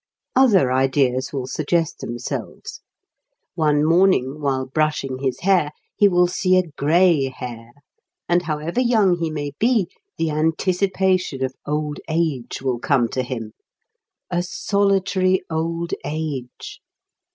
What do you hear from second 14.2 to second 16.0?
A solitary old